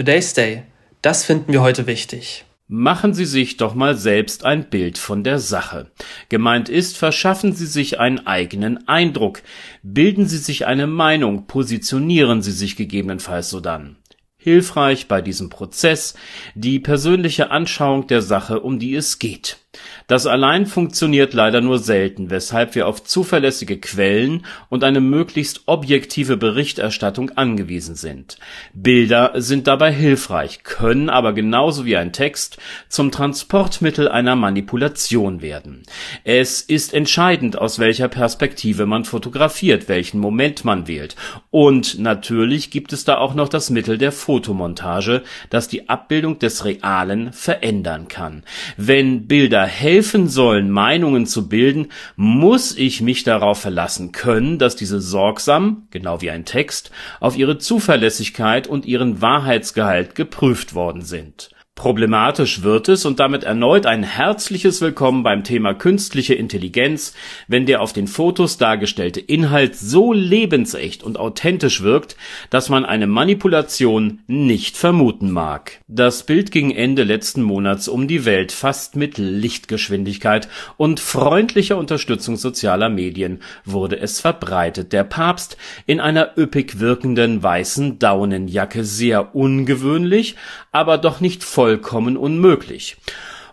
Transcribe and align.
Today's 0.00 0.32
Day. 0.32 0.62
Das 1.02 1.26
finden 1.26 1.52
wir 1.52 1.60
heute 1.60 1.86
wichtig. 1.86 2.46
Machen 2.68 3.12
Sie 3.12 3.26
sich 3.26 3.58
doch 3.58 3.74
mal 3.74 3.98
selbst 3.98 4.46
ein 4.46 4.70
Bild 4.70 4.96
von 4.96 5.24
der 5.24 5.38
Sache. 5.38 5.90
Gemeint 6.30 6.70
ist, 6.70 6.96
verschaffen 6.96 7.52
Sie 7.52 7.66
sich 7.66 8.00
einen 8.00 8.26
eigenen 8.26 8.88
Eindruck, 8.88 9.42
bilden 9.82 10.26
Sie 10.26 10.38
sich 10.38 10.64
eine 10.64 10.86
Meinung, 10.86 11.46
positionieren 11.46 12.40
Sie 12.40 12.52
sich 12.52 12.76
gegebenenfalls 12.76 13.50
sodann. 13.50 13.96
Hilfreich 14.38 15.06
bei 15.06 15.20
diesem 15.20 15.50
Prozess 15.50 16.14
die 16.54 16.78
persönliche 16.78 17.50
Anschauung 17.50 18.06
der 18.06 18.22
Sache, 18.22 18.60
um 18.60 18.78
die 18.78 18.94
es 18.94 19.18
geht. 19.18 19.58
Das 20.06 20.26
allein 20.26 20.66
funktioniert 20.66 21.34
leider 21.34 21.60
nur 21.60 21.78
selten, 21.78 22.30
weshalb 22.30 22.74
wir 22.74 22.88
auf 22.88 23.04
zuverlässige 23.04 23.78
Quellen 23.78 24.44
und 24.68 24.82
eine 24.82 25.00
möglichst 25.00 25.62
objektive 25.66 26.36
Berichterstattung 26.36 27.30
angewiesen 27.36 27.94
sind. 27.94 28.38
Bilder 28.74 29.32
sind 29.36 29.66
dabei 29.66 29.92
hilfreich, 29.92 30.64
können 30.64 31.10
aber 31.10 31.32
genauso 31.32 31.84
wie 31.84 31.96
ein 31.96 32.12
Text 32.12 32.58
zum 32.88 33.12
Transportmittel 33.12 34.08
einer 34.08 34.36
Manipulation 34.36 35.42
werden. 35.42 35.84
Es 36.24 36.60
ist 36.60 36.92
entscheidend, 36.92 37.56
aus 37.56 37.78
welcher 37.78 38.08
Perspektive 38.08 38.86
man 38.86 39.04
fotografiert, 39.04 39.88
welchen 39.88 40.18
Moment 40.18 40.64
man 40.64 40.88
wählt. 40.88 41.14
Und 41.50 41.98
natürlich 41.98 42.70
gibt 42.70 42.92
es 42.92 43.04
da 43.04 43.18
auch 43.18 43.34
noch 43.34 43.48
das 43.48 43.70
Mittel 43.70 43.98
der 43.98 44.12
Fotomontage, 44.12 45.22
das 45.50 45.68
die 45.68 45.88
Abbildung 45.88 46.38
des 46.38 46.64
Realen 46.64 47.32
verändern 47.32 48.08
kann. 48.08 48.42
Wenn 48.76 49.26
Bilder 49.26 49.66
helfen 49.70 50.28
sollen, 50.28 50.70
Meinungen 50.70 51.26
zu 51.26 51.48
bilden, 51.48 51.86
muss 52.16 52.76
ich 52.76 53.00
mich 53.00 53.22
darauf 53.22 53.60
verlassen 53.60 54.12
können, 54.12 54.58
dass 54.58 54.76
diese 54.76 55.00
sorgsam, 55.00 55.86
genau 55.90 56.20
wie 56.20 56.30
ein 56.30 56.44
Text, 56.44 56.90
auf 57.20 57.36
ihre 57.36 57.58
Zuverlässigkeit 57.58 58.66
und 58.66 58.84
ihren 58.84 59.22
Wahrheitsgehalt 59.22 60.14
geprüft 60.14 60.74
worden 60.74 61.02
sind 61.02 61.50
Problematisch 61.80 62.62
wird 62.62 62.90
es 62.90 63.06
und 63.06 63.20
damit 63.20 63.42
erneut 63.42 63.86
ein 63.86 64.02
herzliches 64.02 64.82
Willkommen 64.82 65.22
beim 65.22 65.44
Thema 65.44 65.72
künstliche 65.72 66.34
Intelligenz, 66.34 67.14
wenn 67.48 67.64
der 67.64 67.80
auf 67.80 67.94
den 67.94 68.06
Fotos 68.06 68.58
dargestellte 68.58 69.18
Inhalt 69.18 69.76
so 69.76 70.12
lebensecht 70.12 71.02
und 71.02 71.18
authentisch 71.18 71.80
wirkt, 71.80 72.18
dass 72.50 72.68
man 72.68 72.84
eine 72.84 73.06
Manipulation 73.06 74.18
nicht 74.26 74.76
vermuten 74.76 75.30
mag. 75.30 75.80
Das 75.88 76.24
Bild 76.26 76.50
ging 76.50 76.70
Ende 76.70 77.02
letzten 77.02 77.40
Monats 77.40 77.88
um 77.88 78.08
die 78.08 78.26
Welt 78.26 78.52
fast 78.52 78.94
mit 78.94 79.16
Lichtgeschwindigkeit 79.16 80.48
und 80.76 81.00
freundlicher 81.00 81.78
Unterstützung 81.78 82.36
sozialer 82.36 82.90
Medien 82.90 83.40
wurde 83.64 83.98
es 83.98 84.20
verbreitet. 84.20 84.92
Der 84.92 85.04
Papst 85.04 85.56
in 85.86 85.98
einer 85.98 86.36
üppig 86.36 86.78
wirkenden 86.78 87.42
weißen 87.42 87.98
Daunenjacke 87.98 88.84
sehr 88.84 89.34
ungewöhnlich, 89.34 90.36
aber 90.72 90.98
doch 90.98 91.20
nicht 91.20 91.42
voll 91.42 91.69
vollkommen 91.70 92.16
unmöglich 92.16 92.96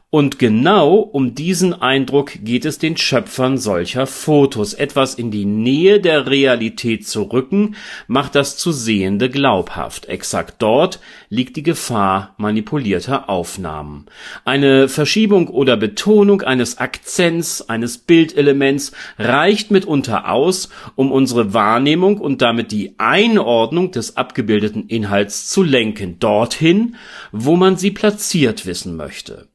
und 0.09 0.39
genau 0.39 0.99
um 0.99 1.35
diesen 1.35 1.73
Eindruck 1.73 2.31
geht 2.41 2.63
es 2.63 2.77
den 2.77 2.95
Schöpfern 2.95 3.57
solcher 3.57 4.07
Fotos. 4.07 4.73
Etwas 4.73 5.15
in 5.15 5.31
die 5.31 5.43
Nähe 5.43 5.99
der 5.99 6.27
Realität 6.27 7.05
zu 7.05 7.23
rücken, 7.23 7.75
macht 8.07 8.35
das 8.35 8.55
zu 8.55 8.71
Sehende 8.71 9.29
glaubhaft. 9.29 10.05
Exakt 10.05 10.61
dort 10.61 11.01
liegt 11.27 11.57
die 11.57 11.63
Gefahr 11.63 12.35
manipulierter 12.37 13.29
Aufnahmen. 13.29 14.05
Eine 14.45 14.87
Verschiebung 14.87 15.49
oder 15.49 15.75
Betonung 15.75 16.41
eines 16.41 16.77
Akzents, 16.77 17.67
eines 17.67 17.97
Bildelements 17.97 18.93
reicht 19.19 19.71
mitunter 19.71 20.31
aus, 20.31 20.69
um 20.95 21.11
unsere 21.11 21.53
Wahrnehmung 21.53 22.17
und 22.17 22.41
damit 22.41 22.71
die 22.71 22.95
Einordnung 22.97 23.91
des 23.91 24.15
abgebildeten 24.15 24.87
Inhalts 24.87 25.49
zu 25.49 25.63
lenken, 25.63 26.17
dorthin, 26.19 26.95
wo 27.33 27.57
man 27.57 27.75
sie 27.75 27.91
platziert 27.91 28.65
wissen 28.65 28.95
möchte. 28.95 29.49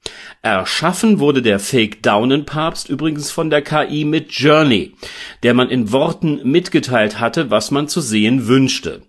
Erschaffen 0.44 1.20
wurde 1.20 1.40
der 1.40 1.60
Fake-Daunenpapst 1.60 2.88
übrigens 2.88 3.30
von 3.30 3.48
der 3.48 3.62
KI 3.62 4.04
mit 4.04 4.32
Journey, 4.32 4.92
der 5.44 5.54
man 5.54 5.70
in 5.70 5.92
Worten 5.92 6.40
mitgeteilt 6.42 7.20
hatte, 7.20 7.50
was 7.50 7.70
man 7.70 7.86
zu 7.86 8.00
sehen 8.00 8.48
wünschte 8.48 9.02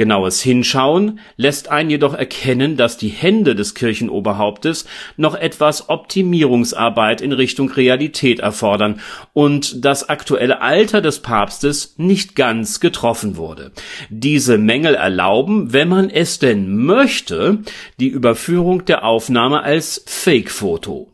Genaues 0.00 0.40
Hinschauen 0.40 1.20
lässt 1.36 1.68
einen 1.68 1.90
jedoch 1.90 2.14
erkennen, 2.14 2.78
dass 2.78 2.96
die 2.96 3.10
Hände 3.10 3.54
des 3.54 3.74
Kirchenoberhauptes 3.74 4.86
noch 5.18 5.34
etwas 5.34 5.90
Optimierungsarbeit 5.90 7.20
in 7.20 7.32
Richtung 7.32 7.68
Realität 7.70 8.38
erfordern 8.38 9.02
und 9.34 9.84
das 9.84 10.08
aktuelle 10.08 10.62
Alter 10.62 11.02
des 11.02 11.18
Papstes 11.18 11.96
nicht 11.98 12.34
ganz 12.34 12.80
getroffen 12.80 13.36
wurde. 13.36 13.72
Diese 14.08 14.56
Mängel 14.56 14.94
erlauben, 14.94 15.74
wenn 15.74 15.90
man 15.90 16.08
es 16.08 16.38
denn 16.38 16.78
möchte, 16.78 17.58
die 17.98 18.08
Überführung 18.08 18.86
der 18.86 19.04
Aufnahme 19.04 19.62
als 19.64 20.02
Fake-Foto. 20.06 21.12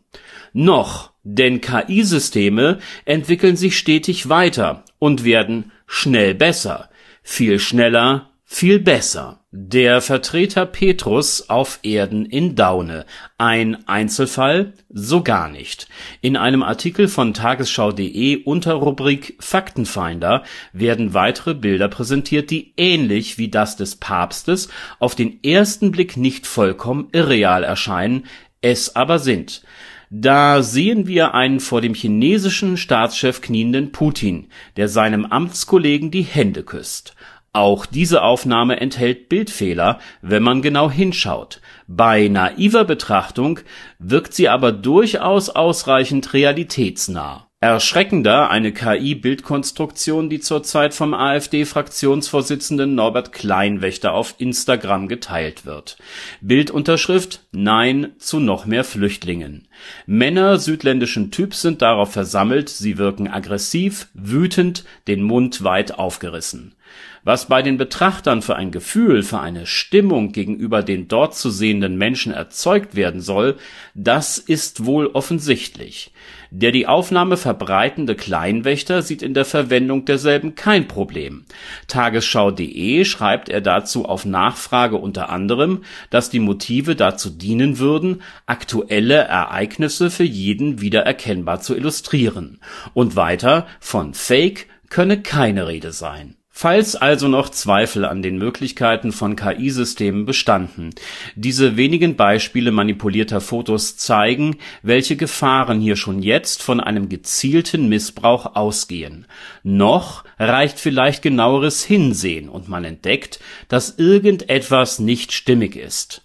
Noch, 0.53 1.11
denn 1.23 1.59
KI-Systeme 1.59 2.79
entwickeln 3.03 3.57
sich 3.57 3.77
stetig 3.77 4.29
weiter 4.29 4.85
und 4.97 5.25
werden 5.25 5.73
schnell 5.87 6.33
besser, 6.33 6.89
viel 7.21 7.59
schneller 7.59 8.29
viel 8.49 8.79
besser. 8.79 9.41
Der 9.51 10.01
Vertreter 10.01 10.65
Petrus 10.65 11.49
auf 11.49 11.79
Erden 11.83 12.25
in 12.25 12.55
Daune. 12.55 13.05
Ein 13.37 13.87
Einzelfall? 13.89 14.73
So 14.89 15.21
gar 15.21 15.49
nicht. 15.49 15.89
In 16.21 16.37
einem 16.37 16.63
Artikel 16.63 17.09
von 17.09 17.33
tagesschau.de 17.33 18.43
unter 18.45 18.73
Rubrik 18.75 19.35
Faktenfinder 19.39 20.43
werden 20.71 21.13
weitere 21.13 21.55
Bilder 21.55 21.89
präsentiert, 21.89 22.49
die 22.49 22.73
ähnlich 22.77 23.37
wie 23.37 23.49
das 23.49 23.75
des 23.75 23.97
Papstes 23.97 24.69
auf 24.97 25.13
den 25.13 25.43
ersten 25.43 25.91
Blick 25.91 26.15
nicht 26.15 26.47
vollkommen 26.47 27.09
irreal 27.11 27.65
erscheinen, 27.65 28.25
es 28.61 28.95
aber 28.95 29.19
sind. 29.19 29.61
Da 30.09 30.63
sehen 30.63 31.05
wir 31.05 31.33
einen 31.33 31.59
vor 31.59 31.81
dem 31.81 31.93
chinesischen 31.93 32.77
Staatschef 32.77 33.41
knienden 33.41 33.91
Putin, 33.91 34.47
der 34.77 34.87
seinem 34.87 35.25
Amtskollegen 35.25 36.11
die 36.11 36.21
Hände 36.21 36.63
küsst. 36.63 37.13
Auch 37.57 37.87
diese 37.87 38.21
Aufnahme 38.21 38.79
enthält 38.79 39.29
Bildfehler, 39.29 39.97
wenn 40.21 40.43
man 40.43 40.61
genau 40.61 40.91
hinschaut. 40.91 41.59
Bei 41.87 42.27
naiver 42.27 42.85
Betrachtung 42.85 43.61
wirkt 43.97 44.35
sie 44.35 44.47
aber 44.47 44.71
durchaus 44.71 45.49
ausreichend 45.49 46.33
realitätsnah 46.33 47.47
Erschreckender 47.59 48.51
eine 48.51 48.71
KI-Bildkonstruktion, 48.71 50.29
die 50.29 50.39
zurzeit 50.39 50.93
vom 50.93 51.15
AfD-Fraktionsvorsitzenden 51.15 52.93
Norbert 52.93 53.33
Kleinwächter 53.33 54.13
auf 54.13 54.35
Instagram 54.37 55.07
geteilt 55.07 55.65
wird. 55.65 55.97
Bildunterschrift 56.39 57.47
Nein 57.51 58.11
zu 58.19 58.39
noch 58.39 58.67
mehr 58.67 58.83
Flüchtlingen. 58.83 59.67
Männer 60.05 60.59
südländischen 60.59 61.31
Typs 61.31 61.63
sind 61.63 61.81
darauf 61.81 62.11
versammelt, 62.13 62.69
sie 62.69 62.99
wirken 62.99 63.27
aggressiv, 63.27 64.09
wütend, 64.13 64.85
den 65.07 65.23
Mund 65.23 65.63
weit 65.63 65.97
aufgerissen. 65.97 66.75
Was 67.23 67.47
bei 67.47 67.61
den 67.61 67.77
Betrachtern 67.77 68.41
für 68.41 68.55
ein 68.55 68.71
Gefühl, 68.71 69.23
für 69.23 69.39
eine 69.39 69.65
Stimmung 69.65 70.31
gegenüber 70.31 70.83
den 70.83 71.07
dort 71.07 71.35
zu 71.35 71.49
sehenden 71.49 71.97
Menschen 71.97 72.31
erzeugt 72.31 72.95
werden 72.95 73.21
soll, 73.21 73.57
das 73.93 74.37
ist 74.37 74.85
wohl 74.85 75.07
offensichtlich 75.07 76.11
der 76.51 76.71
die 76.71 76.87
Aufnahme 76.87 77.37
verbreitende 77.37 78.15
Kleinwächter 78.15 79.01
sieht 79.01 79.21
in 79.21 79.33
der 79.33 79.45
Verwendung 79.45 80.05
derselben 80.05 80.55
kein 80.55 80.87
Problem. 80.87 81.45
Tagesschau.de 81.87 83.05
schreibt 83.05 83.49
er 83.49 83.61
dazu 83.61 84.05
auf 84.05 84.25
Nachfrage 84.25 84.97
unter 84.97 85.29
anderem, 85.29 85.83
dass 86.09 86.29
die 86.29 86.39
Motive 86.39 86.95
dazu 86.95 87.29
dienen 87.29 87.79
würden, 87.79 88.21
aktuelle 88.45 89.15
Ereignisse 89.15 90.09
für 90.09 90.23
jeden 90.23 90.81
wiedererkennbar 90.81 91.61
zu 91.61 91.75
illustrieren. 91.75 92.59
Und 92.93 93.15
weiter, 93.15 93.67
von 93.79 94.13
Fake 94.13 94.67
könne 94.89 95.21
keine 95.21 95.67
Rede 95.67 95.91
sein 95.91 96.35
Falls 96.59 96.95
also 96.95 97.27
noch 97.27 97.49
Zweifel 97.49 98.03
an 98.03 98.23
den 98.23 98.39
Möglichkeiten 98.39 99.11
von 99.11 99.35
KI-Systemen 99.35 100.25
bestanden, 100.25 100.89
diese 101.35 101.77
wenigen 101.77 102.15
Beispiele 102.15 102.71
manipulierter 102.71 103.41
Fotos 103.41 103.95
zeigen, 103.95 104.57
welche 104.81 105.17
Gefahren 105.17 105.79
hier 105.79 105.95
schon 105.95 106.23
jetzt 106.23 106.63
von 106.63 106.79
einem 106.79 107.09
gezielten 107.09 107.89
Missbrauch 107.89 108.55
ausgehen. 108.55 109.27
Noch 109.61 110.23
reicht 110.39 110.79
vielleicht 110.79 111.21
genaueres 111.21 111.83
Hinsehen 111.83 112.49
und 112.49 112.67
man 112.67 112.85
entdeckt, 112.85 113.39
dass 113.67 113.99
irgendetwas 113.99 114.97
nicht 114.97 115.33
stimmig 115.33 115.75
ist. 115.75 116.23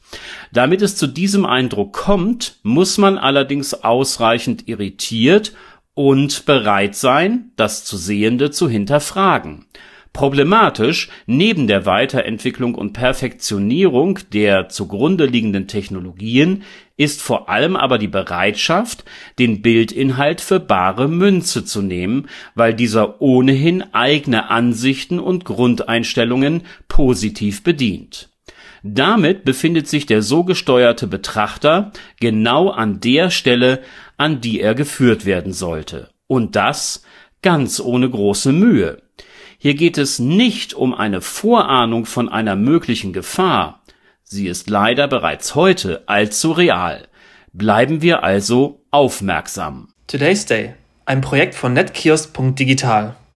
Damit 0.50 0.80
es 0.80 0.96
zu 0.96 1.08
diesem 1.08 1.44
Eindruck 1.44 1.92
kommt, 1.92 2.56
muss 2.62 2.96
man 2.96 3.18
allerdings 3.18 3.74
ausreichend 3.74 4.66
irritiert 4.66 5.52
und 5.92 6.46
bereit 6.46 6.94
sein, 6.94 7.50
das 7.56 7.84
zu 7.84 7.98
Sehende 7.98 8.50
zu 8.50 8.70
hinterfragen 8.70 9.66
Problematisch 10.12 11.08
neben 11.24 11.66
der 11.66 11.86
Weiterentwicklung 11.86 12.74
und 12.74 12.92
Perfektionierung 12.92 14.18
der 14.32 14.68
zugrunde 14.68 15.24
liegenden 15.24 15.68
Technologien 15.68 16.64
ist 16.98 17.22
vor 17.22 17.48
allem 17.48 17.76
aber 17.76 17.96
die 17.96 18.08
Bereitschaft, 18.08 19.06
den 19.38 19.62
Bildinhalt 19.62 20.42
für 20.42 20.60
bare 20.60 21.08
Münze 21.08 21.64
zu 21.64 21.80
nehmen, 21.80 22.28
weil 22.54 22.74
dieser 22.74 23.22
ohnehin 23.22 23.82
eigene 23.94 24.50
Ansichten 24.50 25.18
und 25.18 25.46
Grundeinstellungen 25.46 26.62
positiv 26.88 27.62
bedient 27.64 28.28
Damit 28.82 29.46
befindet 29.46 29.88
sich 29.88 30.04
der 30.04 30.20
so 30.20 30.44
gesteuerte 30.44 31.06
Betrachter 31.06 31.90
genau 32.20 32.68
an 32.68 33.00
der 33.00 33.30
Stelle, 33.30 33.80
an 34.18 34.42
die 34.42 34.60
er 34.60 34.74
geführt 34.74 35.24
werden 35.24 35.54
sollte. 35.54 36.10
Und 36.26 36.54
das 36.54 37.02
ganz 37.40 37.80
ohne 37.80 38.08
große 38.08 38.52
Mühe. 38.52 39.01
Hier 39.62 39.74
geht 39.74 39.96
es 39.96 40.18
nicht 40.18 40.74
um 40.74 40.92
eine 40.92 41.20
Vorahnung 41.20 42.04
von 42.04 42.28
einer 42.28 42.56
möglichen 42.56 43.12
Gefahr. 43.12 43.80
Sie 44.24 44.48
ist 44.48 44.68
leider 44.68 45.06
bereits 45.06 45.54
heute 45.54 46.02
allzu 46.06 46.50
real. 46.50 47.06
Bleiben 47.52 48.02
wir 48.02 48.24
also 48.24 48.82
aufmerksam. 48.90 49.86
Today's 50.08 50.46
Day, 50.46 50.74
ein 51.04 51.20
Projekt 51.20 51.54
von 51.54 51.74
netkiosk.digital. 51.74 53.14